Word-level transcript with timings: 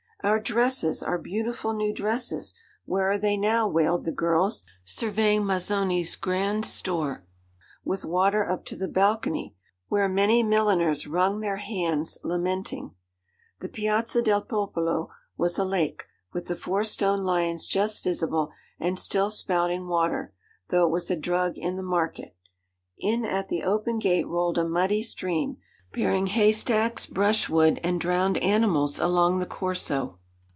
'Our 0.23 0.39
dresses, 0.39 1.01
our 1.01 1.17
beautiful 1.17 1.73
new 1.73 1.91
dresses, 1.91 2.53
where 2.85 3.09
are 3.09 3.17
they 3.17 3.35
now!' 3.37 3.67
wailed 3.67 4.05
the 4.05 4.11
girls, 4.11 4.61
surveying 4.85 5.43
Mazzoni's 5.43 6.15
grand 6.15 6.63
store, 6.63 7.25
with 7.83 8.05
water 8.05 8.47
up 8.47 8.63
to 8.65 8.75
the 8.75 8.87
balcony, 8.87 9.55
where 9.87 10.07
many 10.07 10.43
milliners 10.43 11.07
wrung 11.07 11.39
their 11.39 11.57
hands, 11.57 12.19
lamenting. 12.23 12.91
The 13.61 13.69
Piazza 13.69 14.21
del 14.21 14.43
Popolo 14.43 15.09
was 15.37 15.57
a 15.57 15.65
lake, 15.65 16.05
with 16.33 16.45
the 16.45 16.55
four 16.55 16.83
stone 16.83 17.23
lions 17.23 17.65
just 17.65 18.03
visible, 18.03 18.51
and 18.79 18.99
still 18.99 19.31
spouting 19.31 19.87
water, 19.87 20.35
though 20.69 20.85
it 20.85 20.91
was 20.91 21.09
a 21.09 21.15
drug 21.15 21.53
in 21.57 21.77
the 21.77 21.81
market. 21.81 22.35
In 22.95 23.25
at 23.25 23.49
the 23.49 23.63
open 23.63 23.97
gate 23.97 24.27
rolled 24.27 24.59
a 24.59 24.69
muddy 24.69 25.01
stream, 25.01 25.57
bearing 25.93 26.27
hay 26.27 26.53
stacks, 26.53 27.05
brushwood, 27.05 27.77
and 27.83 27.99
drowned 27.99 28.37
animals 28.37 28.97
along 28.97 29.39
the 29.39 29.45
Corso. 29.45 30.17